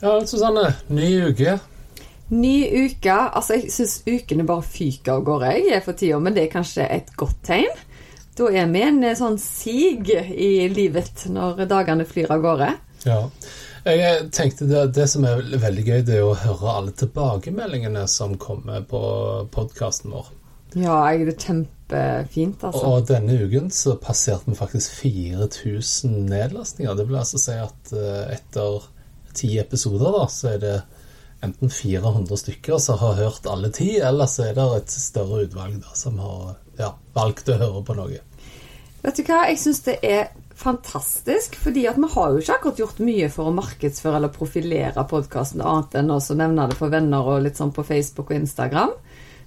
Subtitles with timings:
[0.00, 0.74] Ja, Susanne.
[0.88, 1.58] Ny uke.
[2.32, 2.56] Ny
[2.86, 3.14] uke.
[3.14, 6.86] Altså, jeg syns ukene bare fyker av gårde jeg for tida, men det er kanskje
[6.88, 7.72] et godt tegn.
[8.38, 12.70] Da er vi en sånn sig i livet når dagene flyr av gårde.
[13.04, 13.24] Ja.
[13.84, 18.36] Jeg tenkte det, det, som er veldig gøy, det er å høre alle tilbakemeldingene som
[18.40, 19.00] kommer på
[19.52, 20.28] podkasten vår.
[20.76, 22.82] Ja, jeg er kjempefint, altså.
[22.86, 26.96] Og denne uken så passerte vi faktisk 4000 nedlastninger.
[26.96, 28.84] Det vil altså si at eh, etter
[29.36, 30.74] ti episoder, da, så er det
[31.44, 35.78] enten 400 stykker som har hørt alle ti, eller så er det et større utvalg
[35.80, 38.20] da, som har ja, valgt å høre på noe.
[39.00, 40.28] Vet du hva, jeg syns det er
[40.60, 45.06] fantastisk, fordi at vi har jo ikke akkurat gjort mye for å markedsføre eller profilere
[45.08, 48.92] podkasten annet enn å nevne det for venner og litt sånn på Facebook og Instagram.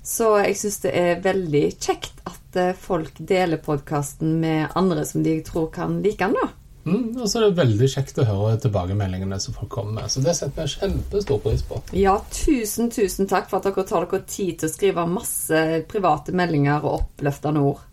[0.04, 5.24] Så jeg syns det er veldig kjekt at eh, folk deler podkasten med andre som
[5.24, 6.50] de tror kan like den, da.
[6.84, 10.12] Mm, og så er det veldig kjekt å høre tilbakemeldingene som folk kommer med.
[10.12, 11.80] Så det setter vi kjempestor pris på.
[11.96, 16.36] Ja, tusen, tusen takk for at dere tar dere tid til å skrive masse private
[16.36, 17.86] meldinger og oppløftende ord.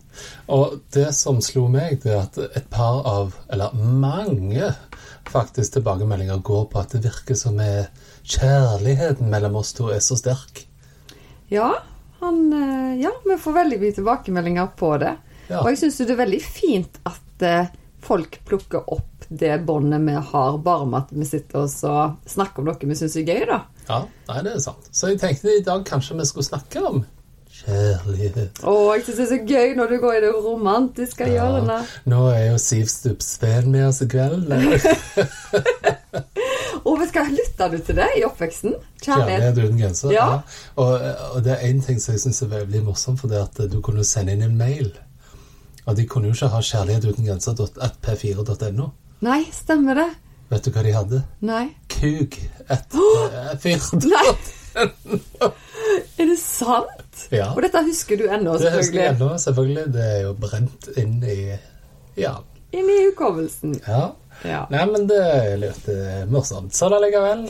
[0.51, 4.73] Og det som slo meg, det er at et par av, eller mange
[5.31, 10.65] faktisk tilbakemeldinger går på at det virker som kjærligheten mellom oss to er så sterk.
[11.51, 11.71] Ja,
[12.21, 15.15] han, eh, ja vi får veldig mye tilbakemeldinger på det.
[15.49, 15.63] Ja.
[15.63, 17.71] Og jeg syns det er veldig fint at eh,
[18.05, 22.71] folk plukker opp det båndet vi har, bare med at vi sitter og snakker om
[22.71, 23.63] noe vi syns er gøy, da.
[23.87, 24.91] Ja, nei, det er sant.
[24.91, 27.03] Så jeg tenkte i dag kanskje vi skulle snakke om
[27.61, 28.61] kjærlighet.
[28.65, 31.93] Å, jeg syns det er så gøy når du går i det romantiske ja, hjørnet.
[32.11, 34.51] Nå er jo Siv Stubbsveen med oss i kveld.
[36.87, 38.79] og vi skal lytte du til det i oppveksten?
[39.03, 40.15] Kjærlighet, Kjærlighet uten grenser.
[40.15, 40.27] Ja.
[40.33, 40.41] ja.
[40.81, 43.63] Og, og, det er én ting som jeg syns er veldig morsomt, for det at
[43.73, 44.93] du kunne sende inn en mail.
[45.91, 48.85] Og de kunne jo ikke ha kjærlighet uten grenser.p4.no.
[49.27, 50.11] Nei, stemmer det.
[50.51, 51.19] Vet du hva de hadde?
[51.47, 51.65] Nei.
[51.91, 52.37] Kuk.
[52.71, 52.99] Et
[53.65, 54.21] P4.no.
[56.21, 57.25] Er det sant?
[57.35, 57.49] Ja.
[57.57, 58.63] Og dette husker du ennå, selvfølgelig?
[58.63, 59.87] Det husker jeg ennå, selvfølgelig.
[59.97, 61.39] Det er jo brent inn i
[62.21, 62.37] Ja.
[62.71, 63.73] Inn i hukommelsen.
[63.83, 64.05] Ja.
[64.47, 64.61] ja.
[64.71, 66.77] Nei, men det er litt uh, morsomt.
[66.77, 67.49] Sånn allikevel.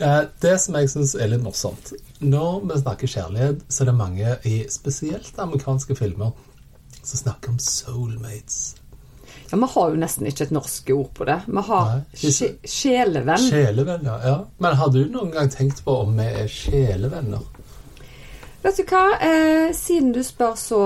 [0.00, 1.90] Uh, det som jeg syns er litt morsomt
[2.24, 6.32] Når vi snakker kjærlighet, så er det mange i spesielt amerikanske filmer
[7.02, 8.76] som snakker om soulmates.
[9.50, 11.40] Ja, Vi har jo nesten ikke et norsk ord på det.
[11.46, 13.48] Vi har sje sjelevenn.
[13.50, 14.18] Sjelevenn, ja.
[14.24, 14.36] ja.
[14.58, 17.44] Men har du noen gang tenkt på om vi er sjelevenner?
[18.62, 20.80] Vet du hva, eh, siden du spør så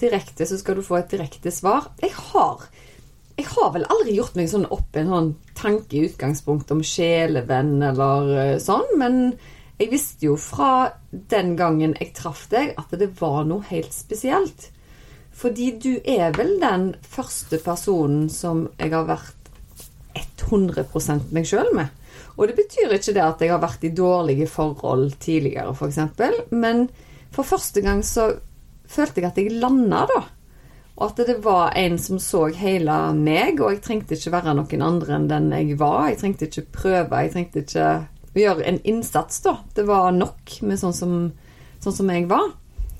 [0.00, 1.92] direkte, så skal du få et direkte svar.
[2.00, 2.64] Jeg har
[3.38, 5.28] jeg har vel aldri gjort meg sånn opp en sånn
[5.58, 9.20] tanke i utgangspunktet om sjelevenn eller eh, sånn, men
[9.78, 10.88] jeg visste jo fra
[11.30, 14.72] den gangen jeg traff deg, at det var noe helt spesielt.
[15.38, 19.34] Fordi du er vel den første personen som jeg har vært
[20.48, 21.92] 100% meg sjøl med.
[22.38, 25.90] Og det betyr ikke det at jeg har vært i dårlige forhold tidligere, f.eks., for
[25.90, 26.88] eksempel, men
[27.34, 28.30] for første gang så
[28.88, 30.20] følte jeg at jeg landa, da.
[30.98, 34.82] Og at det var en som så hele meg, og jeg trengte ikke være noen
[34.82, 36.08] andre enn den jeg var.
[36.10, 37.90] Jeg trengte ikke prøve, jeg trengte ikke
[38.38, 39.58] gjøre en innsats, da.
[39.74, 41.20] Det var nok med sånn som,
[41.82, 42.50] sånn som jeg var.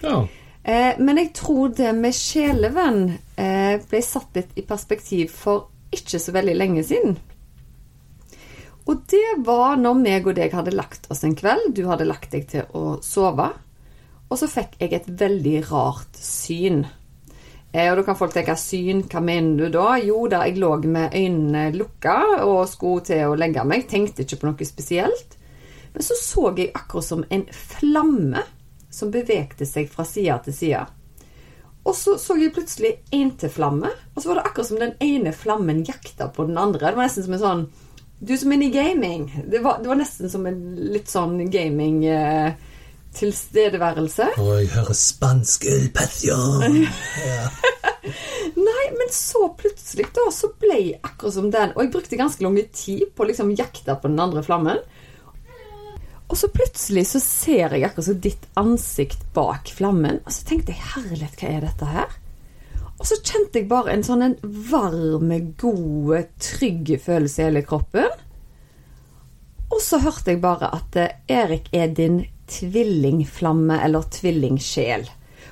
[0.05, 0.21] Ja.
[0.69, 3.07] Eh, men jeg tror det med sjelevenn
[3.41, 7.17] eh, ble satt litt i perspektiv for ikke så veldig lenge siden.
[8.89, 11.73] Og det var når meg og deg hadde lagt oss en kveld.
[11.77, 13.49] Du hadde lagt deg til å sove.
[14.29, 16.83] Og så fikk jeg et veldig rart syn.
[17.73, 19.97] Eh, og da kan folk tenke syn, hva mener du da?
[20.05, 24.43] Jo, da jeg lå med øynene lukka og skulle til å legge meg, tenkte ikke
[24.43, 25.37] på noe spesielt.
[25.95, 28.45] Men så så jeg akkurat som en flamme
[28.91, 30.85] som bevegde seg fra side til side.
[31.89, 34.97] Og så så jeg plutselig én til flamme, og så var det akkurat som den
[35.05, 36.91] ene flammen jakta på den andre.
[36.91, 37.69] Det var nesten som en sånn
[38.19, 39.29] Du som er i gaming.
[39.47, 42.51] Det var, det var nesten som en litt sånn gaming eh,
[43.15, 44.33] tilstedeværelse.
[44.43, 46.81] Og jeg hører spansk El Passion.
[47.29, 47.47] Ja.
[48.57, 52.45] Nei, men så plutselig da, så ble jeg akkurat som den Og jeg brukte ganske
[52.45, 54.81] lang tid på å liksom jakte på den andre flammen.
[56.29, 60.21] Og så plutselig så ser jeg akkurat som ditt ansikt bak flammen.
[60.27, 62.17] Og så tenkte jeg herlighet, hva er dette her?
[62.99, 68.11] Og så kjente jeg bare en sånn en varme, gode, trygge følelse i hele kroppen.
[69.69, 75.07] Og så hørte jeg bare at eh, Erik er din tvillingflamme eller tvillingsjel.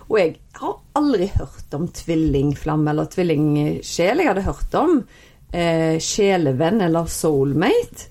[0.07, 4.23] Og jeg har aldri hørt om tvillingflamme eller tvillingsjel.
[4.23, 4.99] Jeg hadde hørt om
[5.53, 8.11] eh, sjelevenn eller soulmate.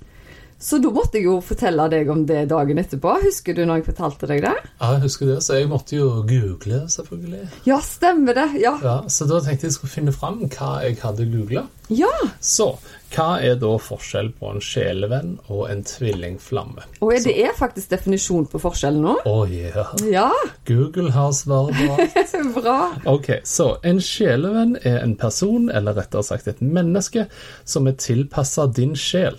[0.58, 3.18] Så da måtte jeg jo fortelle deg om det dagen etterpå.
[3.26, 4.54] Husker du når jeg fortalte deg det?
[4.80, 7.42] Ja, jeg husker det, så jeg måtte jo google, selvfølgelig.
[7.68, 8.46] Ja, stemmer det.
[8.64, 8.72] Ja.
[8.82, 11.66] Ja, Så da tenkte jeg skulle finne fram hva jeg hadde googla.
[11.92, 12.12] ja.
[12.40, 12.78] Så
[13.16, 16.84] hva er da forskjell på en sjelevenn og en tvillingflamme?
[17.04, 19.16] Og er det er faktisk definisjon på forskjellen nå.
[19.28, 19.86] Å ja.
[20.10, 20.30] Ja,
[20.68, 22.36] Google har svaret på alt.
[22.58, 22.78] bra.
[23.12, 27.28] Ok, så en sjelevenn er en person, eller rettere sagt et menneske,
[27.68, 29.38] som er tilpassa din sjel,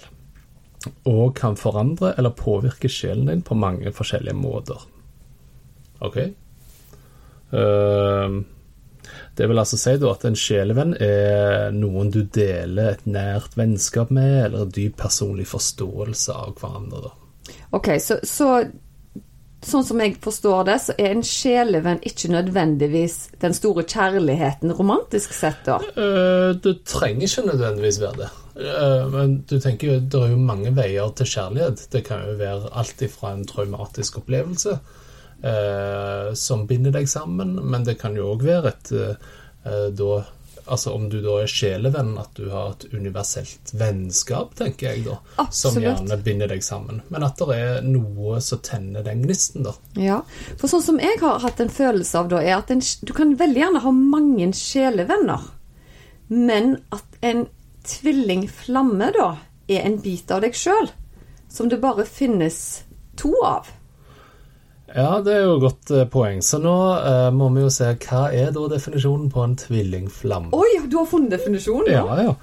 [1.09, 4.85] og kan forandre eller påvirke sjelen din på mange forskjellige måter.
[6.05, 6.19] Ok?
[7.56, 8.41] Ehm,
[9.37, 14.47] det vil altså si at en sjelevenn er noen du deler et nært vennskap med,
[14.47, 17.06] eller en dyp personlig forståelse av hverandre.
[17.09, 17.15] da.
[17.77, 18.50] Ok, så, så
[19.67, 25.35] sånn som jeg forstår det, så er en sjelevenn ikke nødvendigvis den store kjærligheten romantisk
[25.37, 25.79] sett, da.
[25.97, 28.32] Eh, Det trenger ikke nødvendigvis være det.
[28.56, 31.88] Eh, Men du tenker jo, det er jo mange veier til kjærlighet.
[31.93, 34.79] Det kan jo være alt ifra en traumatisk opplevelse
[35.43, 40.25] eh, som binder deg sammen, men det kan jo òg være et eh, da
[40.67, 45.44] Altså om du da er sjelevenn, at du har et universelt vennskap, tenker jeg da.
[45.55, 47.05] Som gjerne binder deg sammen.
[47.06, 49.76] Men at det er noe som tenner den gnisten, da.
[49.94, 50.17] Ja,
[50.58, 53.37] for sånn som jeg har hatt en følelse av da, er at en, du kan
[53.38, 55.47] veldig gjerne ha mange sjelevenner,
[56.35, 57.47] men at en
[57.87, 59.31] tvillingflamme da,
[59.69, 60.91] er en bit av deg sjøl,
[61.50, 62.61] som det bare finnes
[63.19, 63.71] to av.
[64.94, 66.38] Ja, det er jo et godt eh, poeng.
[66.47, 70.53] Så nå eh, må vi jo se hva er da definisjonen på en tvillingflamme.
[70.55, 71.91] Oi, du har funnet definisjonen?
[71.91, 72.35] Ja, ja.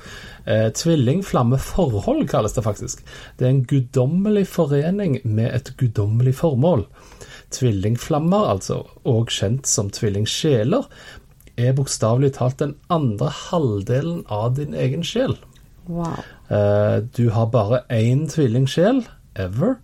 [0.43, 3.05] Eh, Tvilling-flamme-forhold kalles det faktisk.
[3.39, 6.85] Det er en guddommelig forening med et guddommelig formål.
[7.53, 10.87] Tvillingflammer, altså, og kjent som tvillingsjeler,
[11.57, 15.37] er bokstavelig talt den andre halvdelen av din egen sjel.
[15.87, 16.23] Wow.
[16.49, 19.03] Eh, Du har bare én tvillingsjel,
[19.35, 19.77] ever.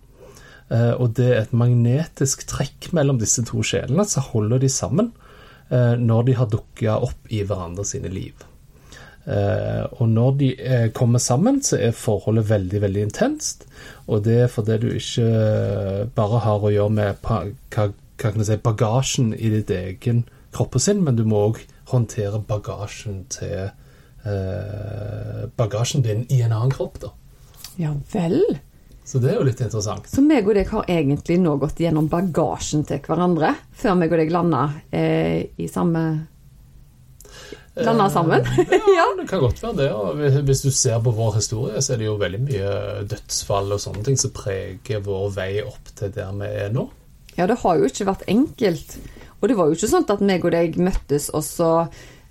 [0.70, 5.12] Eh, Og det er et magnetisk trekk mellom disse to sjelene som holder de sammen
[5.70, 8.34] eh, når de har dukka opp i hverandre sine liv.
[10.00, 10.46] Og når de
[10.96, 13.66] kommer sammen, så er forholdet veldig, veldig intenst.
[14.08, 19.34] Og det er fordi du ikke bare har å gjøre med hva, hva si, bagasjen
[19.36, 21.60] i ditt egen kropp og sin, men du må òg
[21.92, 23.70] håndtere bagasjen til
[24.26, 27.12] eh, bagasjen din i en annen kropp, da.
[27.80, 28.40] Ja vel.
[29.04, 30.06] Så det er jo litt interessant.
[30.10, 34.20] Så meg og deg har egentlig nå gått gjennom bagasjen til hverandre, før meg og
[34.22, 36.04] deg landa eh, i samme
[37.80, 38.42] Landa sammen.
[38.96, 39.86] Ja, det kan godt være det.
[39.94, 42.72] Og hvis- hvis du ser på vår historie, så er det jo veldig mye
[43.08, 46.88] dødsfall og sånne ting som preger vår vei opp til der vi er nå.
[47.38, 48.96] Ja, det har jo ikke vært enkelt.
[49.40, 51.70] Og det var jo ikke sånn at meg og deg møttes, og så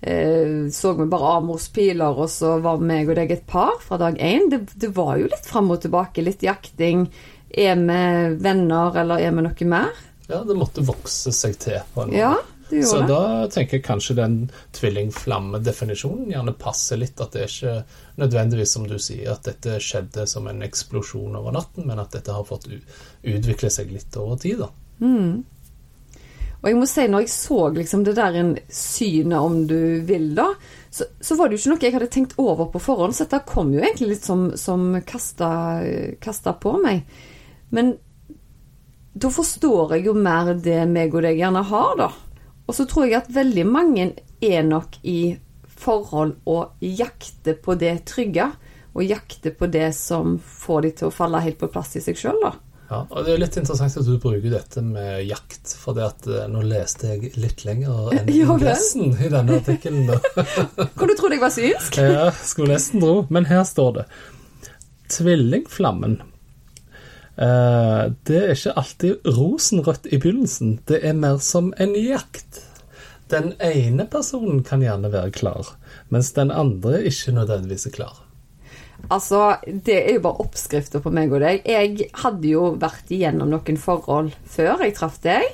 [0.01, 3.97] eh, så vi bare Amors piler, og så var meg og deg et par fra
[4.01, 4.49] dag én.
[4.51, 7.07] Det, det var jo litt fram og tilbake, litt jakting.
[7.49, 8.03] Er vi
[8.43, 10.05] venner, eller er vi noe mer?
[10.29, 12.19] Ja, det måtte vokse seg til på en måte.
[12.21, 12.35] Ja,
[12.69, 13.15] det Så gjorde det.
[13.15, 14.35] da tenker jeg kanskje den
[14.77, 17.17] tvilling-flamme-definisjonen gjerne passer litt.
[17.21, 17.73] At det er ikke
[18.21, 22.35] nødvendigvis som du sier, at dette skjedde som en eksplosjon over natten, men at dette
[22.35, 24.61] har fått utvikle seg litt over tid.
[24.61, 24.69] da.
[26.59, 30.33] Og jeg må si, når jeg så liksom det der en synet, om du vil,
[30.35, 30.49] da,
[30.91, 33.45] så, så var det jo ikke noe jeg hadde tenkt over på forhånd, så dette
[33.47, 35.49] kom jo egentlig litt som, som kasta,
[36.19, 37.05] kasta på meg.
[37.71, 37.93] Men
[39.19, 42.09] da forstår jeg jo mer det meg og deg gjerne har, da.
[42.67, 44.11] Og så tror jeg at veldig mange
[44.43, 45.37] er nok i
[45.79, 48.51] forhold og jakter på det trygge,
[48.97, 52.19] og jakter på det som får de til å falle helt på plass i seg
[52.19, 52.57] sjøl, da.
[52.89, 56.25] Ja, og Det er litt interessant at du bruker dette med jakt, for det at
[56.25, 60.09] eh, nå leste jeg litt lenger enn ingressen i denne artikkelen.
[60.97, 61.99] Kan du trodd jeg var synsk?
[62.17, 63.27] Ja, skulle nesten tro.
[63.29, 64.07] Men her står det
[65.13, 66.17] Tvillingflammen.
[67.37, 70.79] Eh, det er ikke alltid rosenrødt i begynnelsen.
[70.89, 72.63] Det er mer som en jakt.
[73.29, 75.75] Den ene personen kan gjerne være klar,
[76.09, 78.17] mens den andre ikke nødvendigvis er klar.
[79.07, 81.63] Altså, det er jo bare oppskrifter på meg og deg.
[81.65, 85.45] Jeg hadde jo vært igjennom noen forhold før jeg traff deg.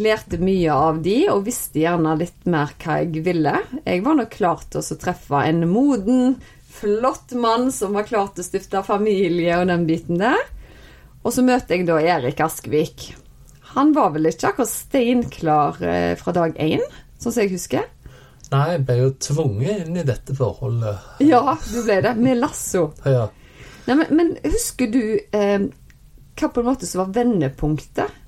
[0.00, 3.56] Lærte mye av de, og visste gjerne litt mer hva jeg ville.
[3.84, 6.36] Jeg var nok klar til å treffe en moden,
[6.70, 10.40] flott mann som var klar til å stifte familie og den biten der.
[11.20, 13.10] Og så møter jeg da Erik Askvik.
[13.74, 16.82] Han var vel ikke akkurat steinklar eh, fra dag én,
[17.20, 17.84] sånn som jeg husker.
[18.50, 21.20] Nei, jeg ble jo tvunget inn i dette forholdet.
[21.22, 22.16] Ja, du ble det.
[22.18, 22.88] Med lasso.
[23.06, 23.28] Ja.
[23.86, 25.68] Nei, men, men husker du eh,
[26.40, 28.18] hva på en måte som var vendepunktet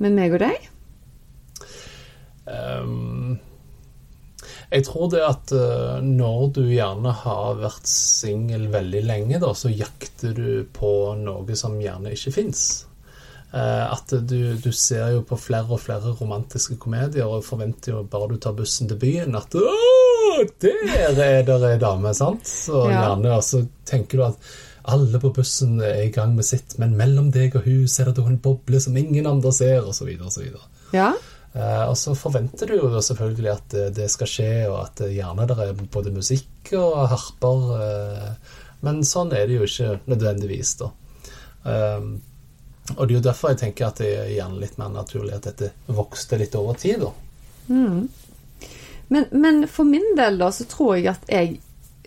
[0.00, 0.68] med meg og deg?
[2.50, 3.38] Um,
[4.70, 9.72] jeg tror det at uh, når du gjerne har vært singel veldig lenge, da, så
[9.72, 12.64] jakter du på noe som gjerne ikke fins.
[13.50, 18.04] Uh, at du, du, ser jo på flere og flere romantiske komedier og forventer jo
[18.06, 22.46] bare du tar bussen til byen, at Åh, der er det ei dame, sant?
[22.46, 23.08] Så ja.
[23.08, 24.52] gjerne, og så tenker du at
[24.94, 28.24] alle på bussen er i gang med sitt, men mellom deg og hun er det
[28.26, 30.46] en boble som ingen andre ser, osv., osv.
[30.94, 31.10] Ja.
[31.50, 35.10] Uh, og så forventer du jo selvfølgelig at uh, det skal skje, og at uh,
[35.10, 37.70] gjerne det er både musikk og harper.
[38.86, 40.92] men sånn er det jo ikke nødvendigvis, da.
[42.96, 45.46] Og det er jo derfor jeg tenker at det er gjerne litt mer naturlig at
[45.50, 47.12] dette vokste litt over tid, da.
[47.70, 48.08] Mm.
[49.10, 51.58] Men, men, for min del, da, så tror jeg at jeg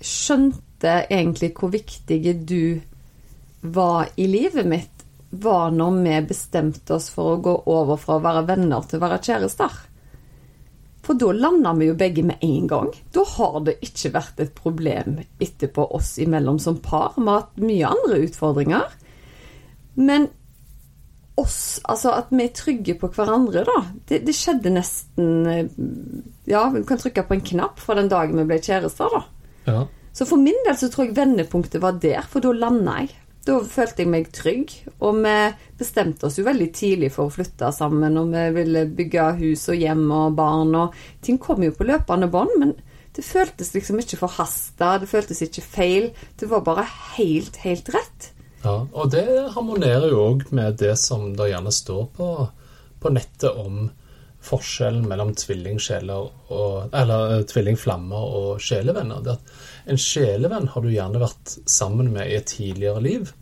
[0.03, 2.81] skjønte egentlig hvor viktige du
[3.63, 8.23] var i livet mitt var når vi bestemte oss for å gå over fra å
[8.23, 9.79] være venner til å være kjærester.
[11.03, 12.91] For da landa vi jo begge med en gang.
[13.11, 17.17] Da har det ikke vært et problem etterpå oss imellom som par.
[17.17, 18.93] Vi har hatt mye andre utfordringer.
[19.99, 20.29] Men
[21.39, 23.79] oss, altså at vi er trygge på hverandre, da.
[24.09, 25.47] Det, det skjedde nesten
[26.49, 29.23] Ja, vi kan trykke på en knapp fra den dagen vi ble kjærester, da.
[29.65, 29.81] Ja.
[30.13, 33.15] Så for min del så tror jeg vendepunktet var der, for da landa jeg.
[33.43, 34.71] Da følte jeg meg trygg,
[35.03, 35.35] og vi
[35.79, 39.81] bestemte oss jo veldig tidlig for å flytte sammen, og vi ville bygge hus og
[39.81, 42.71] hjem og barn, og ting kom jo på løpende bånd, men
[43.13, 46.07] det føltes liksom ikke forhasta, det føltes ikke feil.
[46.39, 46.85] Det var bare
[47.17, 48.29] helt, helt rett.
[48.63, 52.29] Ja, og det harmonerer jo òg med det som det gjerne står på,
[53.03, 53.89] på nettet om
[54.43, 59.23] forskjellen mellom tvillingsjeler og Eller eh, tvillingflammer og sjelevenner.
[59.23, 63.33] Det at en sjelevenn har du gjerne vært sammen med i et tidligere liv,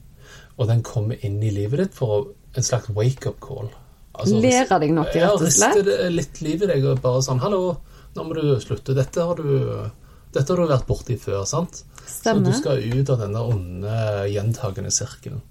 [0.57, 3.71] og den kommer inn i livet ditt for en slags wake-up call.
[4.11, 5.77] Altså, Lærer deg noe, rett og slett?
[5.77, 7.77] Ja, rister litt liv i deg og bare sånn 'Hallo,
[8.15, 8.97] nå må du slutte.
[8.97, 9.87] Dette har du,
[10.31, 11.83] dette har du vært borti før.' sant?
[12.07, 12.51] Stemmer.
[12.51, 13.97] Så du skal ut av denne onde,
[14.31, 15.41] gjentagende sirkelen.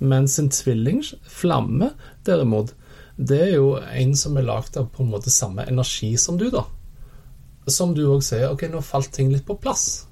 [0.00, 1.90] Mens en tvillingflamme,
[2.24, 2.74] derimot,
[3.16, 6.48] det er jo en som er lagd av på en måte samme energi som du,
[6.50, 6.64] da.
[7.68, 10.06] Som du òg sier, ok, nå falt ting litt på plass.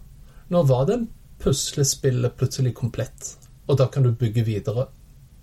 [0.53, 1.01] Nå var det
[1.41, 3.37] puslespillet plutselig komplett,
[3.67, 4.89] og da kan du bygge videre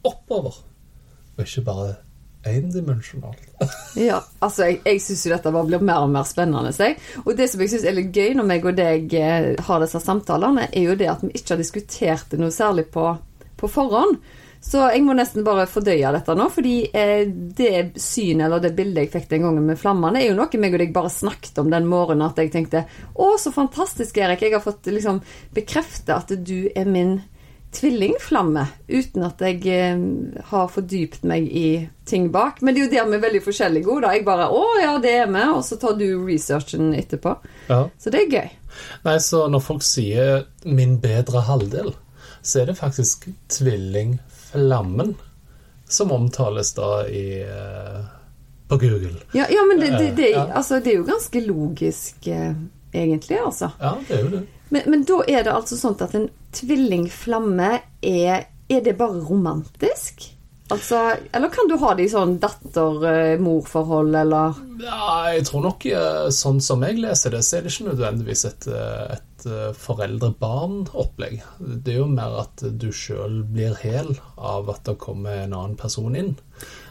[0.06, 0.62] oppover,
[1.36, 1.96] og ikke bare
[2.50, 3.44] endimensjonalt.
[4.08, 6.74] ja, altså jeg, jeg syns jo dette bare blir mer og mer spennende.
[6.76, 6.98] Jeg.
[7.26, 10.02] Og det som jeg syns er litt gøy når meg og deg eh, har disse
[10.04, 13.12] samtalene, er jo det at vi ikke har diskutert det noe særlig på,
[13.60, 14.20] på forhånd.
[14.66, 19.04] Så jeg må nesten bare fordøye dette nå, fordi eh, det synet eller det bildet
[19.04, 21.70] jeg fikk den gangen med flammene, er jo noe meg og deg bare snakket om
[21.70, 22.82] den morgenen at jeg tenkte
[23.14, 24.42] Å, så fantastisk, Erik.
[24.42, 25.22] Jeg har fått liksom
[25.54, 27.20] bekrefte at du er min
[27.76, 30.04] tvillingflamme, uten at jeg eh,
[30.50, 31.68] har fordypt meg i
[32.08, 32.62] ting bak.
[32.62, 34.00] Men det er jo der vi er veldig forskjellige.
[34.02, 34.14] Da.
[34.16, 37.36] Jeg bare 'Å ja, det er vi', og så tar du researchen etterpå.
[37.70, 37.90] Ja.
[38.00, 38.50] Så det er gøy.
[39.06, 41.94] Nei, så når folk sier 'min bedre halvdel',
[42.42, 45.16] så er det faktisk tvillingflammen
[45.88, 48.06] som omtales da i uh,
[48.68, 49.22] på Google.
[49.34, 50.48] Ja, ja men det, det, det, ja.
[50.54, 52.28] Altså, det, er jo ganske logisk,
[52.94, 53.70] egentlig, altså.
[53.80, 54.46] Ja, det er jo det.
[54.70, 56.30] Men, men, da er det altså sånn at en
[56.62, 60.24] tvillingflamme er Er det bare romantisk?
[60.74, 60.98] Altså,
[61.38, 64.56] eller kan du ha det i sånn datter-mor-forhold, eller?
[64.82, 65.86] Ja, jeg tror nok
[66.34, 71.42] sånn som jeg leser det, så er det ikke nødvendigvis et, et Eh, foreldre-barn-opplegg.
[71.60, 75.76] Det er jo mer at du sjøl blir hel av at det kommer en annen
[75.78, 76.34] person inn.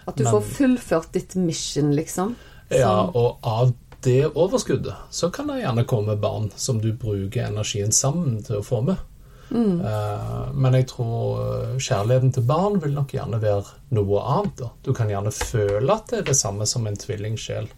[0.06, 2.36] At du Men, får fullført ditt mission, liksom?
[2.68, 2.78] Så.
[2.78, 3.72] Ja, og av
[4.06, 8.66] det overskuddet så kan det gjerne komme barn som du bruker energien sammen til å
[8.66, 9.02] få med.
[9.50, 9.80] Mm.
[9.80, 14.56] Uh, men jeg tror eh, kjærligheten til barn vil nok gjerne være noe annet.
[14.62, 14.70] Da.
[14.86, 17.68] Du kan gjerne føle at det er det samme som en tvillingsjel.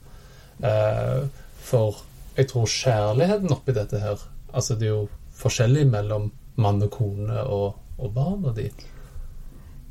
[0.63, 1.27] Uh,
[1.67, 2.03] for
[2.37, 4.23] jeg tror kjærligheten oppi dette her
[4.57, 6.31] Altså, det er jo forskjellig mellom
[6.65, 8.87] mann og kone og, og barna dine.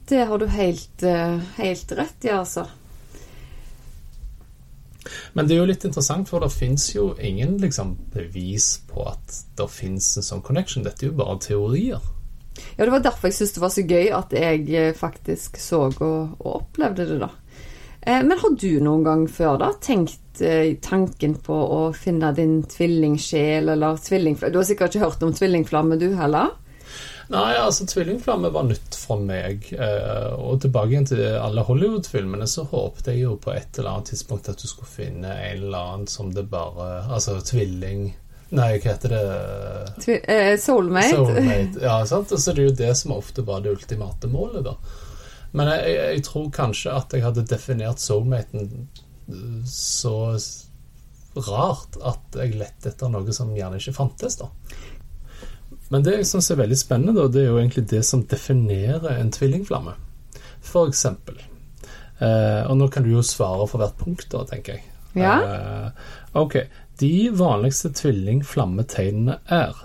[0.10, 2.65] Det har du helt, eh, helt rett i, altså.
[5.33, 9.39] Men det er jo litt interessant, for det fins jo ingen liksom, bevis på at
[9.57, 10.85] det fins en sånn connection.
[10.85, 12.12] Dette er jo bare teorier.
[12.75, 15.88] Ja, det var derfor jeg syntes det var så gøy at jeg eh, faktisk så
[15.89, 17.31] og, og opplevde det, da.
[18.01, 22.57] Eh, men har du noen gang før da tenkt Eh, tanken på å finne din
[22.67, 26.57] tvillingsjel eller tvillingflamme Du har sikkert ikke hørt om tvillingflamme, du heller?
[27.34, 29.63] Nei, altså tvillingflamme var nytt for meg.
[29.74, 34.12] Eh, og tilbake igjen til alle Hollywood-filmene, så håpet jeg jo på et eller annet
[34.12, 38.12] tidspunkt at du skulle finne en eller annen som det bare Altså tvilling
[38.55, 39.24] Nei, hva heter det?
[40.05, 41.15] Tvi- eh, Soulmate.
[41.15, 41.82] Soulmate.
[41.82, 42.29] Ja, sant?
[42.29, 44.75] Så det er jo det som ofte var det ultimate målet, da.
[45.58, 50.13] Men jeg, jeg, jeg tror kanskje at jeg hadde definert soulmaten eh, så
[51.50, 54.48] rart at jeg lette etter noe som gjerne ikke fantes, da.
[55.93, 59.19] Men det jeg syns er veldig spennende, da, det er jo egentlig det som definerer
[59.19, 59.93] en tvillingflamme.
[60.65, 61.37] For eksempel.
[62.19, 64.87] Eh, og nå kan du jo svare for hvert punkt, da, tenker jeg.
[65.15, 65.35] Ja.
[65.41, 65.89] Eh,
[66.41, 66.57] ok.
[66.99, 69.75] De vanligste tvillingflammetegnene er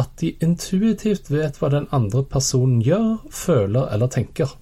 [0.00, 4.56] at de intuitivt vet hva den andre personen gjør, føler eller tenker.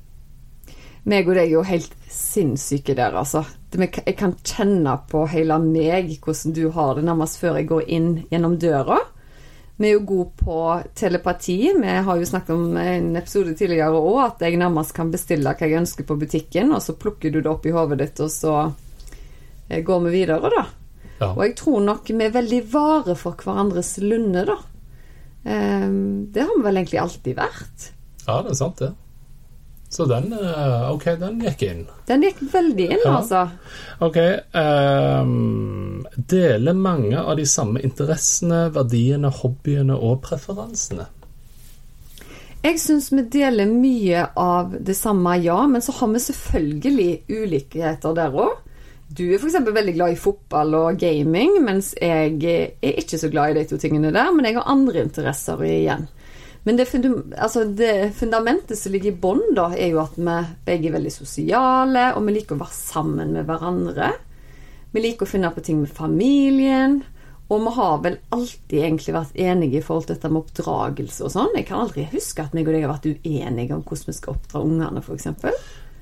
[1.09, 3.45] Meg og deg er jo helt sinnssyke der, altså.
[3.73, 8.11] Jeg kan kjenne på hele meg hvordan du har det nærmest før jeg går inn
[8.33, 8.99] gjennom døra.
[9.81, 10.57] Vi er jo gode på
[10.95, 11.73] telepati.
[11.81, 15.69] Vi har jo snakket om en episode tidligere òg at jeg nærmest kan bestille hva
[15.69, 18.57] jeg ønsker på butikken, og så plukker du det opp i hodet ditt, og så
[19.71, 20.67] eh, går vi videre, da.
[21.21, 21.31] Ja.
[21.31, 24.59] Og jeg tror nok vi er veldig vare for hverandres lunde, da.
[25.49, 27.91] Ehm, det har vi vel egentlig alltid vært.
[28.27, 28.93] ja, det er sant, det.
[29.91, 31.81] Så den eh, Ok, den gikk inn.
[32.07, 33.17] Den gikk veldig inn, Ja.
[33.19, 33.49] altså.
[34.01, 34.19] Ok.
[34.55, 41.09] Um, deler mange av de samme interessene, verdiene, hobbyene og preferansene.
[42.63, 48.15] Jeg syns vi deler mye av det samme, ja, men så har vi selvfølgelig ulikheter
[48.15, 48.59] der òg.
[49.11, 49.57] Du er f.eks.
[49.67, 53.79] veldig glad i fotball og gaming, mens jeg er ikke så glad i de to
[53.81, 54.29] tingene der.
[54.37, 56.05] Men jeg har andre interesser igjen.
[56.65, 56.87] Men det,
[57.41, 60.35] altså det fundamentet som ligger i bånn, da, er jo at vi
[60.67, 64.11] begge er veldig sosiale, og vi liker å være sammen med hverandre.
[64.93, 67.01] Vi liker å finne på ting med familien.
[67.51, 71.33] Og vi har vel alltid egentlig vært enige i forhold til dette med oppdragelse og
[71.35, 71.57] sånn.
[71.59, 74.37] Jeg kan aldri huske at meg og deg har vært uenige om hvordan vi skal
[74.37, 75.27] oppdra ungene, f.eks.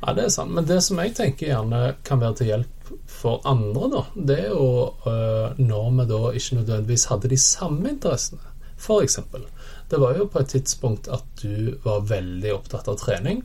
[0.03, 0.53] Ja, det er sant.
[0.53, 4.53] Men det som jeg tenker gjerne kan være til hjelp for andre, da, det er
[4.53, 4.69] jo
[5.09, 8.55] øh, når vi da ikke nødvendigvis hadde de samme interessene.
[8.79, 9.49] For eksempel.
[9.89, 13.45] Det var jo på et tidspunkt at du var veldig opptatt av trening,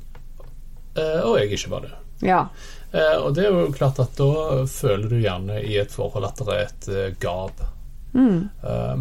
[0.98, 1.94] øh, og jeg ikke var det.
[2.24, 2.48] Ja.
[2.92, 6.44] Eh, og det er jo klart at da føler du gjerne i et forhold at
[6.44, 7.70] det er et eh, gap.
[8.14, 8.50] Mm.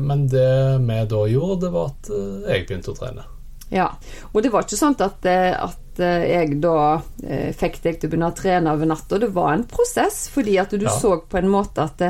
[0.00, 3.24] men det vi da gjorde, det var at eh, jeg begynte å trene.
[3.72, 3.88] Ja.
[4.32, 6.76] Og det var ikke sånn at, eh, at eh, jeg da
[7.24, 9.20] eh, fikk deg til å begynne å trene over natta.
[9.22, 10.92] Det var en prosess, fordi at du Ja.
[10.92, 12.04] så på en måte at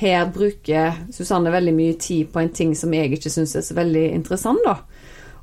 [0.00, 3.76] her bruker Susanne veldig mye tid på en ting som jeg ikke syns er så
[3.78, 4.78] veldig interessant, da.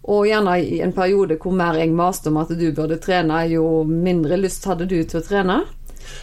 [0.10, 3.84] Og gjerne i en periode hvor mer jeg maste om at du burde trene, jo
[3.84, 5.63] mindre lyst hadde du til å trene.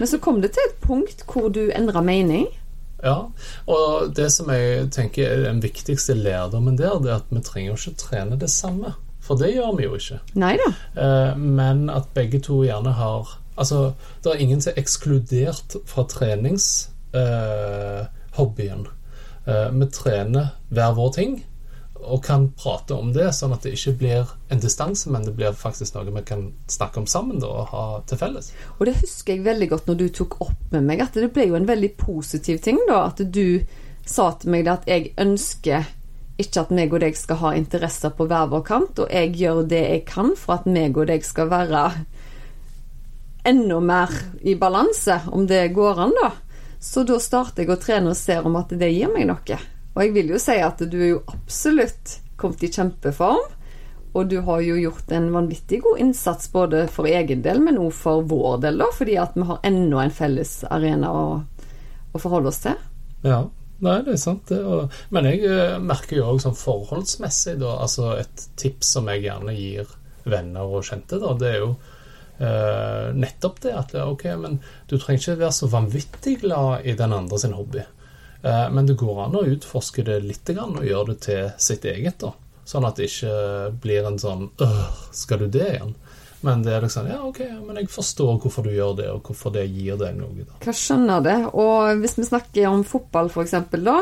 [0.01, 2.49] Men så kom det til et punkt hvor du endra mening.
[3.05, 3.29] Ja,
[3.69, 7.75] og det som jeg tenker er den viktigste lærdommen der, det er at vi trenger
[7.75, 8.95] jo ikke trene det samme.
[9.27, 10.19] For det gjør vi jo ikke.
[10.39, 10.69] Neida.
[10.95, 16.03] Eh, men at begge to gjerne har Altså, det er ingen som er ekskludert fra
[16.13, 18.83] treningshobbyen.
[18.85, 18.91] Eh.
[19.49, 21.33] Eh, vi trener hver vår ting
[22.07, 25.53] og kan prate om det, sånn at det ikke blir en distanse, men det blir
[25.57, 28.53] faktisk noe vi kan snakke om sammen da, og ha til felles.
[28.79, 31.45] Og det husker jeg veldig godt når du tok opp med meg, at det ble
[31.49, 32.97] jo en veldig positiv ting, da.
[33.09, 33.61] At du
[34.07, 35.81] sa til meg at jeg ønsker
[36.37, 39.63] ikke at meg og deg skal ha interesser på hver vår kant, og jeg gjør
[39.71, 41.87] det jeg kan for at meg og deg skal være
[43.47, 46.33] enda mer i balanse, om det går an, da.
[46.83, 49.59] Så da starter jeg å trene og ser om at det gir meg noe.
[49.95, 53.55] Og jeg vil jo si at du er jo absolutt kommet i kjempeform.
[54.17, 57.93] Og du har jo gjort en vanvittig god innsats både for egen del, men òg
[57.97, 61.27] for vår del, da, fordi at vi har enda en felles arena å,
[62.13, 62.79] å forholde oss til.
[63.27, 63.43] Ja,
[63.85, 64.63] nei, det er sant det.
[64.65, 69.27] Og, men jeg eh, merker jo òg sånn forholdsmessig, da, altså et tips som jeg
[69.27, 69.91] gjerne gir
[70.27, 71.75] venner og kjente, da, det er jo
[72.39, 74.59] eh, nettopp det at ok, men
[74.91, 77.85] du trenger ikke være så vanvittig glad i den andre sin hobby.
[78.43, 82.21] Eh, men det går an å utforske det litt og gjøre det til sitt eget,
[82.23, 82.35] da.
[82.67, 83.35] Sånn at det ikke
[83.83, 85.93] blir en sånn øh, skal du det igjen?
[86.47, 89.51] Men det er liksom ja, ok, men jeg forstår hvorfor du gjør det, og hvorfor
[89.57, 90.61] det gir deg noe, da.
[90.69, 91.37] Jeg skjønner det?
[91.59, 93.97] Og hvis vi snakker om fotball, f.eks., da,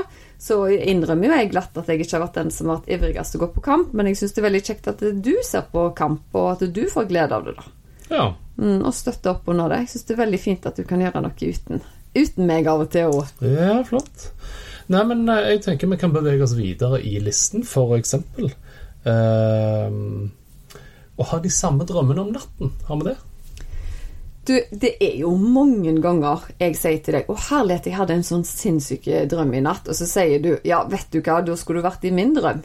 [0.45, 3.33] så innrømmer jo jeg glatt at jeg ikke har vært den som har vært ivrigst
[3.33, 5.65] til å gå på kamp, men jeg syns det er veldig kjekt at du ser
[5.73, 7.67] på kamp, og at du får glede av det, da.
[8.11, 8.29] Ja.
[8.61, 9.81] Mm, og støtte opp under det.
[9.87, 11.83] Jeg syns det er veldig fint at du kan gjøre noe uten,
[12.15, 13.33] uten meg av og til òg.
[13.49, 14.29] Ja, flott.
[14.93, 18.53] Nei, men eh, jeg tenker vi kan bevege oss videre i listen, for eksempel.
[19.09, 20.31] Ehm,
[21.19, 22.75] og ha de samme drømmene om natten.
[22.89, 23.17] Har vi det?
[24.45, 28.27] Du, det er jo mange ganger jeg sier til deg 'Å, herlighet, jeg hadde en
[28.27, 31.81] sånn sinnssyk drøm i natt', og så sier du 'Ja, vet du hva, da skulle
[31.81, 32.61] du vært i min drøm'.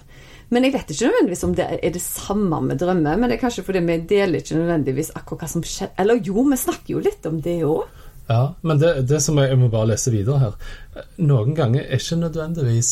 [0.49, 3.43] Men jeg vet ikke nødvendigvis om det er det samme med drømmer, men det er
[3.43, 7.03] kanskje fordi vi deler ikke nødvendigvis akkurat hva som skjer Eller jo, vi snakker jo
[7.05, 7.85] litt om det òg.
[8.29, 12.01] Ja, men det, det som jeg, jeg må bare lese videre her Noen ganger er
[12.01, 12.91] ikke nødvendigvis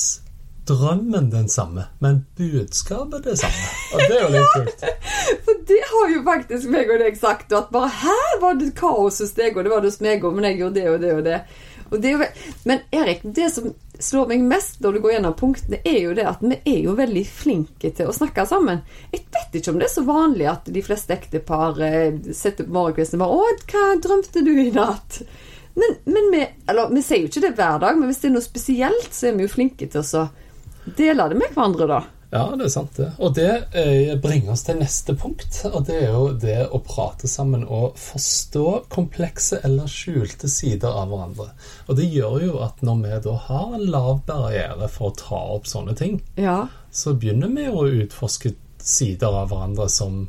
[0.67, 3.69] drømmen den samme, men budskapet det samme.
[3.93, 4.85] Og det er jo litt kult.
[5.45, 9.21] For det har jo faktisk meg og deg sagt, at bare her var det kaos
[9.23, 11.15] hos deg, og det var det hos meg òg, men jeg gjorde det og det
[11.15, 11.41] og det.
[11.87, 12.23] Og det jo,
[12.67, 16.25] men Erik, det som slår meg mest når du går gjennom punktene, er jo det
[16.29, 18.83] at vi er jo veldig flinke til å snakke sammen.
[19.13, 22.75] Jeg vet ikke om det er så vanlig at de fleste ektepar eh, setter på
[22.75, 25.21] morgenkvisten og bare 'Å, hva drømte du i natt?'
[25.77, 28.33] Men, men vi, eller, vi sier jo ikke det hver dag, men hvis det er
[28.33, 30.23] noe spesielt, så er vi jo flinke til å
[30.87, 32.03] så dele det med hverandre, da.
[32.29, 33.05] Ja, det er sant, det.
[33.23, 35.61] Og det eh, bringer oss til neste punkt.
[35.69, 41.07] Og det er jo det å prate sammen og forstå komplekse eller skjulte sider av
[41.07, 41.45] hverandre.
[41.87, 45.39] Og det gjør jo at når vi da har en lav barriere for å ta
[45.55, 46.67] opp sånne ting, Ja.
[46.91, 48.51] så begynner vi å utforske
[48.83, 50.25] sider av hverandre som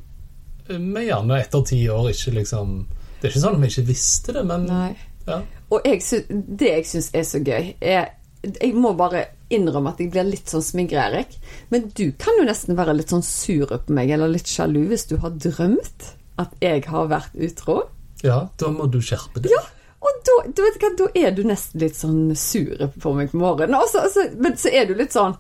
[0.68, 2.76] eh, vi gjerne etter ti år ikke liksom
[3.20, 4.92] Det er ikke sånn at vi ikke visste det, men Nei.
[5.26, 5.40] ja.
[5.74, 8.14] Og jeg det jeg syns er så gøy, er
[8.62, 11.38] Jeg må bare innrømme at jeg blir litt sånn smigre-Erik.
[11.72, 15.08] Men du kan jo nesten være litt sånn sur på meg, eller litt sjalu, hvis
[15.10, 17.82] du har drømt at jeg har vært utro.
[18.22, 19.52] ja, da må du skjerpe deg.
[19.54, 19.64] Ja,
[19.98, 23.40] og da, du vet hva, da er du nesten litt sånn sur på meg på
[23.40, 23.78] morgenen.
[23.80, 25.34] Og så, så, men så er du litt sånn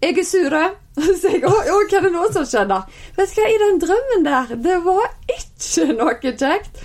[0.00, 0.56] Jeg er sur.
[1.00, 2.80] Så jeg å, hva er det nå som skjer, da?
[3.16, 6.80] Vet du hva, i den drømmen der, det var ikke noe kjekt.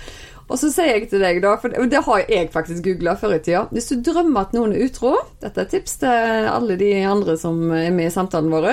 [0.46, 3.40] Og så sier jeg til deg, da, for det, har jeg faktisk googla før i
[3.42, 7.34] tida Hvis du drømmer at noen er utro, dette er tips til alle de andre
[7.40, 8.70] som er med i samtalen vår,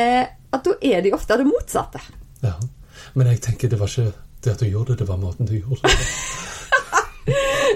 [0.00, 2.00] eh, at da er de ofte det motsatte.
[2.40, 2.56] Ja.
[3.12, 5.58] Men jeg tenker det var ikke det at du gjorde det, det var måten du
[5.58, 6.06] gjorde det på.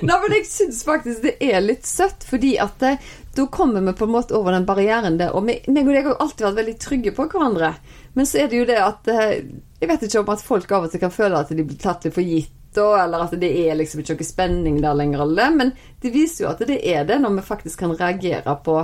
[0.02, 2.94] Nei, men jeg syns faktisk det er litt søtt, fordi at det,
[3.36, 5.34] da kommer vi på en måte over den barrieren der.
[5.36, 7.74] Og meg og deg har alltid vært veldig trygge på hverandre.
[8.16, 9.36] Men så er det jo det at eh,
[9.82, 12.04] Jeg vet ikke om at folk av og til kan føle at de blir tatt
[12.06, 15.54] litt for gitt, da, eller at det er liksom ikke noe spenning der lenger, eller.
[15.56, 18.78] Men det viser jo at det er det, når vi faktisk kan reagere på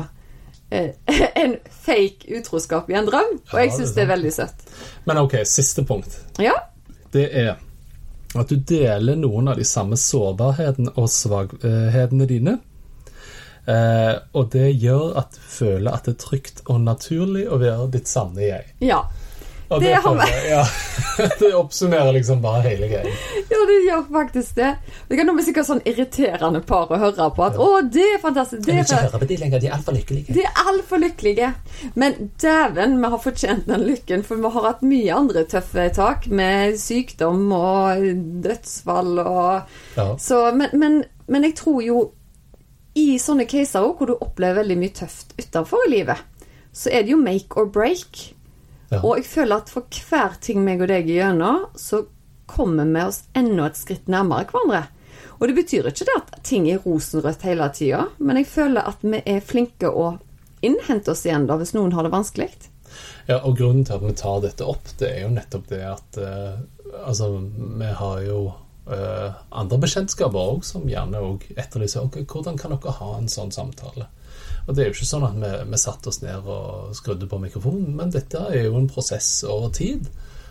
[0.71, 0.91] eh,
[1.45, 3.39] en fake utroskap i en drøm.
[3.53, 4.69] Og jeg syns det er veldig søtt.
[5.09, 6.21] Men ok, siste punkt.
[6.43, 6.57] Ja.
[7.13, 7.57] Det er
[8.37, 12.59] at du deler noen av de samme sårbarhetene og svakhetene dine.
[13.69, 17.89] Eh, og det gjør at du føler at det er trygt og naturlig å være
[17.97, 18.69] ditt sanne jeg.
[18.85, 19.03] ja.
[19.69, 20.63] Og Det har føler ja,
[21.41, 23.11] det oppsummerer liksom bare hele greia.
[23.51, 24.71] Ja, det gjør faktisk det.
[25.09, 28.65] Det kan bli sikkert sånn irriterende par å høre på at 'Å, det er fantastisk'.
[28.65, 30.35] Det er, høre på de lenger, de er altfor lykkelige.
[30.35, 31.51] de er altfor lykkelige.
[31.95, 36.31] Men dæven, vi har fortjent den lykken, for vi har hatt mye andre tøffe tak
[36.33, 38.09] med sykdom og
[38.49, 39.61] dødsfall og
[39.97, 40.17] Ja.
[40.17, 42.13] så, men, men, men jeg tror jo
[42.97, 46.17] i sånne caser hvor du opplever veldig mye tøft utenfor i livet,
[46.73, 48.35] så er det jo make or break.
[48.89, 49.03] Ja.
[49.03, 52.07] Og jeg føler at for hver ting meg og deg gjør gjennom, så
[52.49, 54.87] kommer vi oss enda et skritt nærmere hverandre.
[55.39, 59.05] Og det betyr ikke det at ting er rosenrødt hele tida, men jeg føler at
[59.05, 60.17] vi er flinke å
[60.65, 62.49] innhente oss igjen da hvis noen har det vanskelig.
[63.29, 66.23] Ja, og grunnen til at vi tar dette opp, det er jo nettopp det at
[66.23, 66.59] eh,
[67.05, 68.37] Altså, vi har jo
[68.89, 74.07] eh, andre bekjentskaper òg som gjerne òg etterlyser hvordan kan dere ha en sånn samtale.
[74.69, 77.41] Og det er jo ikke sånn at vi, vi satte oss ned og skrudde på
[77.41, 80.11] mikrofonen, men dette er jo en prosess over tid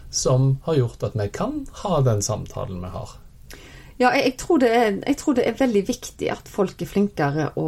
[0.10, 3.14] som har gjort at vi kan ha den samtalen vi har.
[3.98, 6.90] Ja, jeg, jeg, tror det er, jeg tror det er veldig viktig at folk er
[6.90, 7.68] flinkere å,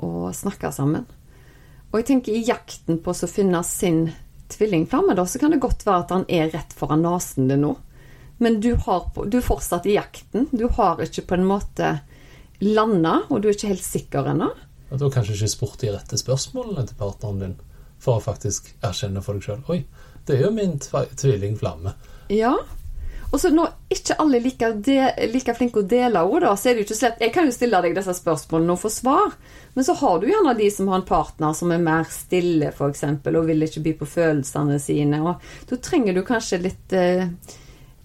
[0.00, 1.04] å snakke sammen.
[1.92, 4.06] Og jeg tenker i jakten på å finne sin
[4.52, 7.76] tvillingflamme, da, så kan det godt være at han er rett foran nesen din nå.
[8.42, 10.48] Men du, har, du er fortsatt i jakten.
[10.56, 11.92] Du har ikke på en måte
[12.64, 14.48] landa, og du er ikke helt sikker ennå.
[14.92, 17.58] Og da kanskje ikke spurt de rette spørsmålene til partneren din
[18.02, 19.80] for å faktisk erkjenne for deg sjøl Oi,
[20.26, 21.94] det er jo min tvilling tvillingflamme.
[22.34, 22.52] Ja.
[23.32, 24.68] Og så når ikke alle er like,
[25.32, 27.80] like flinke å dele da, så er det jo ikke slett Jeg kan jo stille
[27.80, 29.32] deg disse spørsmålene og få svar,
[29.72, 33.06] men så har du gjerne de som har en partner som er mer stille, f.eks.,
[33.32, 35.22] og vil ikke by på følelsene sine.
[35.24, 37.24] Og da trenger du kanskje litt eh,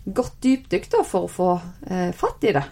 [0.08, 1.50] godt dypdykk da, for å få
[1.90, 2.64] eh, fatt i det.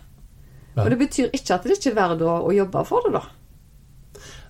[0.78, 0.86] Ja.
[0.86, 3.26] Og det betyr ikke at det ikke er verdt å, å jobbe for det, da.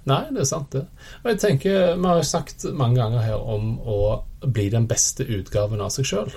[0.05, 0.83] Nei, det er sant, det.
[1.23, 5.25] Og jeg tenker, Vi har jo sagt mange ganger her om å bli den beste
[5.25, 6.31] utgaven av seg sjøl.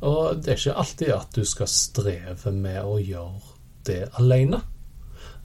[0.00, 4.62] Og det er ikke alltid at du skal streve med å gjøre det alene.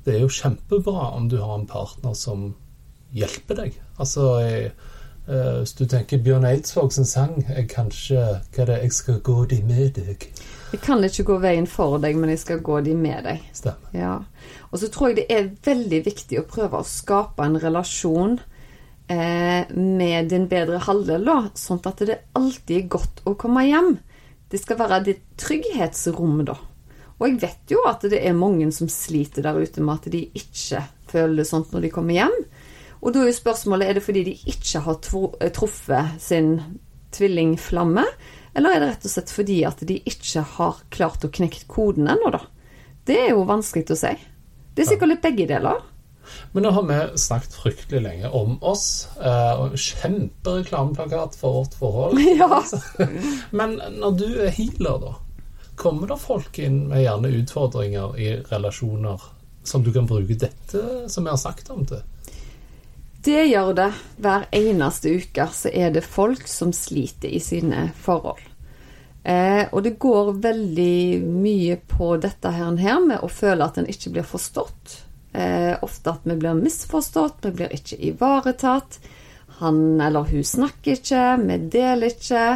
[0.06, 2.52] Det er jo kjempebra om du har en partner som
[3.16, 3.80] hjelper deg.
[4.00, 4.72] Altså, jeg,
[5.28, 9.46] eh, hvis du tenker Bjørn Eidsvåg sin sang er kanskje, Hva er 'Jeg skal gå
[9.46, 10.30] de med deg'?
[10.74, 13.44] Jeg kan ikke gå veien for deg, men jeg skal gå de med deg.
[13.56, 13.94] Stemmer.
[13.96, 14.16] Ja.
[14.72, 18.40] Og så tror jeg det er veldig viktig å prøve å skape en relasjon
[19.08, 23.96] eh, med din bedre halvdel, da, sånn at det alltid er godt å komme hjem.
[24.52, 26.58] Det skal være ditt trygghetsrom, da.
[27.16, 30.26] Og jeg vet jo at det er mange som sliter der ute med at de
[30.36, 32.36] ikke føler det sånn når de kommer hjem.
[33.06, 35.00] Og da er jo spørsmålet er det fordi de ikke har
[35.56, 36.58] truffet sin
[37.16, 38.04] tvillingflamme,
[38.56, 42.08] eller er det rett og slett fordi at de ikke har klart å knekke koden
[42.12, 42.42] ennå, da?
[43.06, 44.14] Det er jo vanskelig å si.
[44.76, 45.84] Det er sikkert litt begge deler.
[46.56, 49.08] Men nå har vi snakket fryktelig lenge om oss.
[49.22, 52.20] eh, og Kjempereklameplakat for vårt forhold.
[52.40, 52.64] Ja.
[53.60, 55.14] Men når du er healer, da,
[55.78, 59.22] kommer det folk inn med gjerne utfordringer i relasjoner
[59.66, 62.02] som du kan bruke dette som vi har snakket om til?
[63.26, 63.88] Det gjør det.
[64.22, 68.44] Hver eneste uke så er det folk som sliter i sine forhold.
[69.26, 73.90] Eh, og det går veldig mye på dette her, her med å føle at en
[73.90, 75.00] ikke blir forstått.
[75.34, 79.00] Eh, ofte at vi blir misforstått, vi blir ikke ivaretatt.
[79.58, 82.48] Han eller hun snakker ikke, vi deler ikke.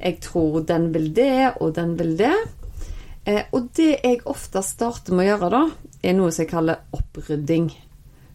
[0.00, 2.36] Jeg tror den vil det, og den vil det.
[3.24, 5.62] Eh, og det jeg ofte starter med å gjøre, da,
[6.04, 7.72] er noe som jeg kaller opprydding.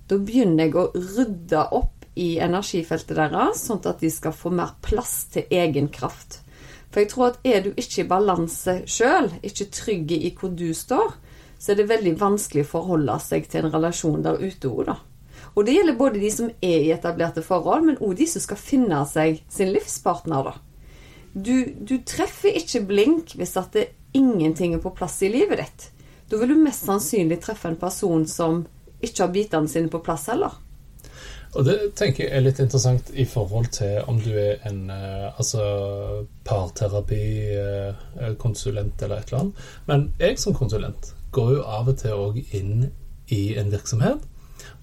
[0.07, 4.75] Da begynner jeg å rydde opp i energifeltet deres, sånn at de skal få mer
[4.85, 6.39] plass til egen kraft.
[6.91, 10.69] For jeg tror at er du ikke i balanse sjøl, ikke trygg i hvor du
[10.77, 11.17] står,
[11.59, 14.99] så er det veldig vanskelig å forholde seg til en relasjon der ute òg, da.
[15.55, 18.59] Og det gjelder både de som er i etablerte forhold, men òg de som skal
[18.59, 20.55] finne seg sin livspartner, da.
[21.35, 25.89] Du, du treffer ikke blink hvis at det ingenting er på plass i livet ditt.
[26.31, 28.63] Da vil du mest sannsynlig treffe en person som
[29.01, 30.53] ikke har bitene sine på plass heller.
[31.55, 35.39] Og det tenker jeg er litt interessant i forhold til om du er en eh,
[35.39, 35.63] altså
[36.43, 39.55] parterapikonsulent eller et eller annet.
[39.87, 42.75] Men jeg som konsulent går jo av og til òg inn
[43.31, 44.19] i en virksomhet,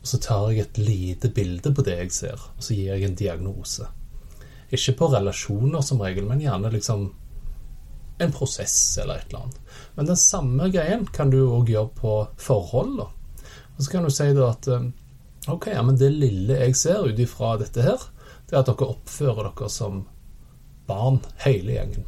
[0.00, 3.02] og så tar jeg et lite bilde på det jeg ser, og så gir jeg
[3.06, 3.84] en diagnose.
[4.72, 7.00] Ikke på relasjoner som regel, men gjerne liksom
[8.22, 9.58] en prosess eller et eller annet.
[9.96, 12.92] Men den samme greien kan du òg gjøre på forhold.
[12.98, 13.06] da.
[13.76, 14.90] Og så kan du si da at eh,
[15.50, 18.02] Ok, ja, men det lille jeg ser ut ifra dette her,
[18.46, 20.04] det er at dere oppfører dere som
[20.86, 22.04] barn, hele gjengen.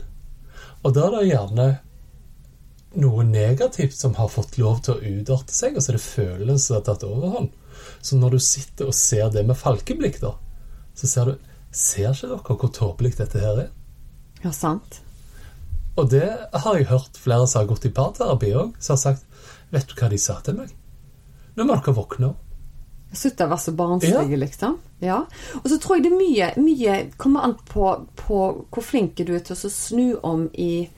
[0.87, 1.66] Og da er det gjerne
[3.03, 6.62] noe negativt som har fått lov til å utarte seg, og så er det følelser
[6.62, 7.50] som har tatt overhånd.
[8.07, 10.37] Så når du sitter og ser det med falkeblikk, da,
[10.94, 13.70] så ser du Ser ikke dere hvor tåpelig dette her er?
[14.44, 15.00] Ja, sant.
[15.98, 19.24] Og det har jeg hørt flere som har gått i parterapi òg, som har sagt
[19.74, 20.70] Vet du hva de sa til meg?
[21.57, 21.95] Nå må våkner.
[21.95, 22.40] våkne opp.
[23.14, 24.37] Slutte å være så barnslig, Ja.
[24.37, 24.79] liksom.
[25.01, 25.21] Ja.
[25.62, 28.38] Og så tror jeg det er mye, mye kommer an på, på
[28.73, 30.88] hvor flink du er til å snu om i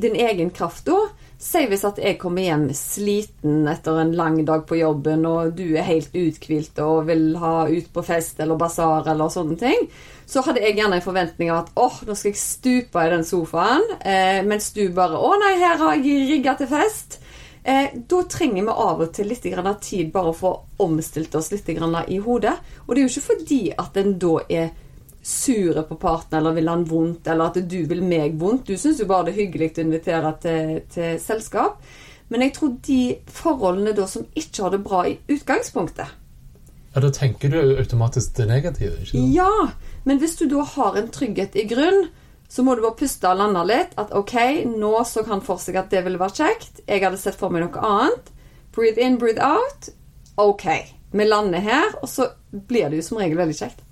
[0.00, 0.96] din egen kraft da.
[1.40, 5.76] Si hvis at jeg kommer hjem sliten etter en lang dag på jobben, og du
[5.76, 9.86] er helt uthvilt og vil ha ut på fest eller basar eller sånne ting,
[10.26, 13.24] så hadde jeg gjerne en forventning av at åh, nå skal jeg stupe i den
[13.24, 17.18] sofaen, eh, mens du bare å nei, her har jeg rigga til fest.
[17.62, 21.50] Eh, da trenger vi av og til litt grann tid bare for å omstilt oss
[21.52, 22.54] litt grann i hodet.
[22.86, 24.70] Og det er jo ikke fordi at en da er
[25.22, 28.70] sure på partner eller vil han vondt, eller at du vil meg vondt.
[28.70, 31.82] Du syns jo bare det er hyggelig å invitere til, til selskap.
[32.30, 36.16] Men jeg tror de forholdene da som ikke har det bra i utgangspunktet
[36.94, 39.34] Ja, Da tenker du automatisk det negative, ikke sant?
[39.34, 39.50] Ja,
[40.06, 42.06] men hvis du da har en trygghet i grunn,
[42.50, 43.92] så må du bare puste og lande litt.
[44.00, 44.34] At ok,
[44.74, 46.80] nå så han for seg at det ville vært kjekt.
[46.88, 48.32] Jeg hadde sett for meg noe annet.
[48.74, 49.90] Breathe in, breathe out.
[50.40, 50.66] Ok,
[51.14, 53.84] vi lander her, og så blir det jo som regel veldig kjekt.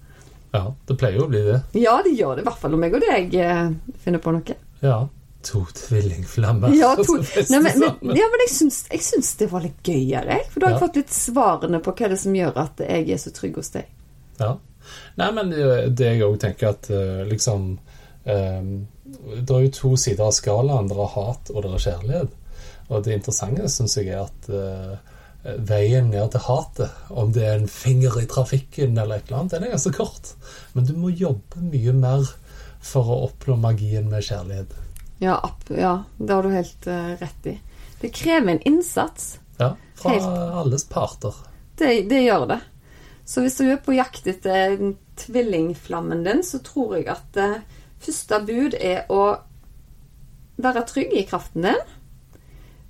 [0.55, 1.59] Ja, det pleier jo å bli det.
[1.77, 3.65] Ja, det gjør det i hvert fall om jeg og deg eh,
[4.05, 4.55] finner på noe.
[4.81, 4.99] Ja.
[5.49, 9.63] To tvillingflammer Ja, to, nei, men, men, ja, men jeg syns, jeg syns det var
[9.63, 10.47] litt gøyere, jeg.
[10.51, 10.87] For da har jeg Ja.
[10.87, 13.71] fått litt svarene på hva det er som gjør at jeg er så trygg hos
[13.77, 13.87] deg.
[14.41, 14.51] Ja.
[15.21, 15.69] Nei, men det
[16.01, 20.89] det jeg òg tenker at eh, liksom eh, Det er jo to sider av skalaen.
[20.91, 22.35] Det er hat, og det er kjærlighet.
[22.89, 27.59] Og det interessante syns jeg er at eh, veien ned til hatet, om det er
[27.59, 30.33] en finger i trafikken eller et eller annet, den er ganske kort.
[30.75, 32.31] Men du må jobbe mye mer
[32.85, 34.75] for å oppnå magien med kjærlighet.
[35.23, 35.39] Ja,
[35.75, 37.59] ja det har du helt eh, rett i.
[38.01, 39.39] Det krever en innsats.
[39.59, 40.27] Ja, fra Helt.
[40.63, 41.35] alles parter.
[41.79, 42.61] Det, det gjør det.
[43.27, 44.79] Så hvis du er på jakt etter
[45.19, 47.59] tvillingflammen din, så tror jeg at eh,
[48.03, 49.23] første bud er å
[50.59, 51.83] være trygg i kraften din,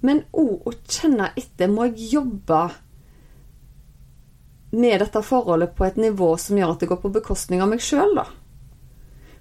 [0.04, 1.70] men òg å kjenne etter.
[1.70, 2.60] Må jeg jobbe
[4.70, 7.82] med dette forholdet på et nivå som gjør at det går på bekostning av meg
[7.84, 8.28] sjøl, da?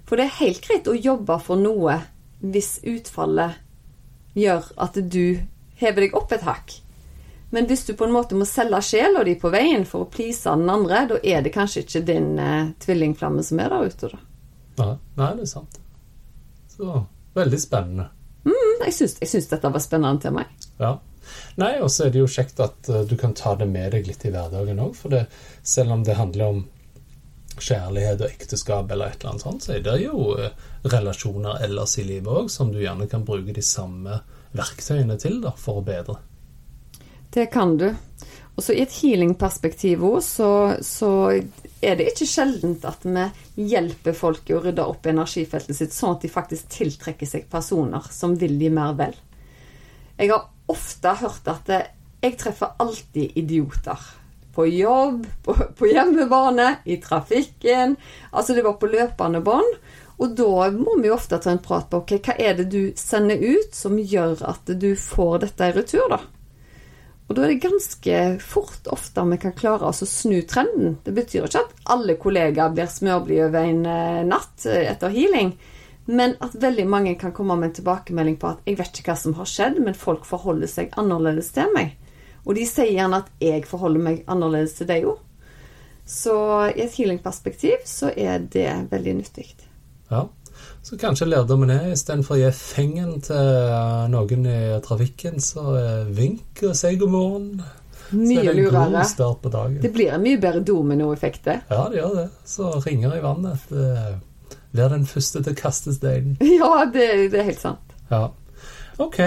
[0.08, 1.98] For det er helt greit å jobbe for noe
[2.40, 3.58] hvis utfallet
[4.38, 5.40] gjør at du
[5.78, 6.78] hever deg opp et hakk.
[7.50, 10.48] Men hvis du på en måte må selge sjela di på veien for å please
[10.48, 14.20] den andre, da er det kanskje ikke din eh, tvillingflamme som er der ute, da.
[14.78, 15.78] Nei, nei, det er sant.
[16.72, 17.04] Så
[17.38, 18.08] veldig spennende.
[18.46, 20.50] Mm, Jeg syns, dette var spennende til meg.
[20.80, 20.96] Ja.
[21.60, 24.06] Nei, og så er det jo kjekt at eh, du kan ta det med deg
[24.08, 24.94] litt i hverdagen òg.
[24.96, 25.26] For det,
[25.62, 26.62] selv om det handler om
[27.58, 30.54] kjærlighet og ekteskap eller et eller annet sånt, så er det jo eh,
[30.88, 34.20] relasjoner ellers i livet òg som du gjerne kan bruke de samme
[34.56, 36.16] verktøyene til da, for å bedre.
[37.34, 37.90] Det kan du.
[38.58, 40.50] Og så I et healing-perspektiv så,
[40.82, 41.10] så,
[41.78, 46.24] er det ikke sjeldent at vi hjelper folk å rydde opp energifeltet sitt, sånn at
[46.26, 49.14] de faktisk tiltrekker seg personer som vil de mer vel.
[50.18, 54.08] Jeg har ofte hørt at jeg treffer alltid idioter
[54.58, 57.94] på jobb, på, på hjemmebane, i trafikken.
[58.32, 59.76] Altså det var på løpende bånd.
[60.18, 63.38] Og da må vi ofte ta en prat på okay, hva er det du sender
[63.38, 66.18] ut som gjør at du får dette i retur, da.
[67.28, 70.96] Og da er det ganske fort ofte vi kan klare oss å snu trenden.
[71.04, 75.52] Det betyr ikke at alle kollegaer blir smørblide over en eh, natt eh, etter healing,
[76.08, 79.18] men at veldig mange kan komme med en tilbakemelding på at 'jeg vet ikke hva
[79.20, 81.98] som har skjedd', men folk forholder seg annerledes til meg.
[82.46, 85.18] Og de sier gjerne at jeg forholder meg annerledes til deg òg.
[86.08, 86.32] Så
[86.72, 89.50] i et healing-perspektiv så er det veldig nyttig.
[90.08, 90.24] Ja,
[90.88, 93.74] så kanskje lærdommen er istedenfor å gi fengen til
[94.08, 95.66] noen i trafikken, så
[96.16, 97.50] vink og si god morgen.
[98.08, 99.76] Mye så er det en god start på dagen.
[99.82, 101.58] Det blir en mye bedre dominoeffekt, det.
[101.68, 102.26] Ja, det gjør det.
[102.48, 103.66] Så ringer i vannet.
[103.68, 104.14] Det
[104.72, 106.38] blir den første til å kaste steinen.
[106.60, 107.96] Ja, det, det er helt sant.
[108.08, 108.30] Ja.
[108.98, 109.18] Ok.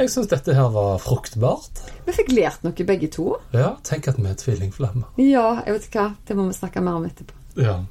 [0.00, 1.84] Jeg syns dette her var fruktbart.
[2.08, 3.34] Vi fikk lært noe begge to.
[3.52, 5.12] Ja, tenk at vi er tvillingflammer.
[5.20, 6.08] Ja, jeg vet hva.
[6.24, 7.36] Det må vi snakke mer om etterpå.
[7.60, 7.82] Ja.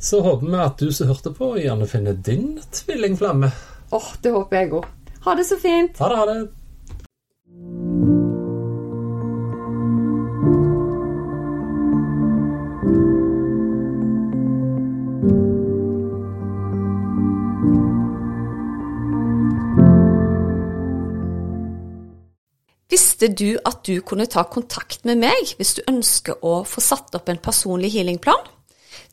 [0.00, 3.50] Så håper vi at du som hørte på, gjerne finner din tvillingflamme.
[3.96, 4.86] Åh, det håper jeg òg.
[5.24, 5.98] Ha det så fint.
[5.98, 6.38] Ha det, ha det.
[22.92, 27.16] Visste du at du kunne ta kontakt med meg hvis du ønsker å få satt
[27.16, 28.44] opp en personlig healingplan?